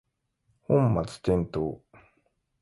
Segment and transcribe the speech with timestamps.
[0.67, 1.79] 本末転倒